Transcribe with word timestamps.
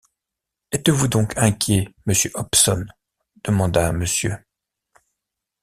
Êtes-vous 0.71 1.07
donc 1.07 1.37
inquiet, 1.37 1.87
monsieur 2.07 2.31
Hobson? 2.33 2.87
demanda 3.43 3.91
Mrs. 3.91 4.39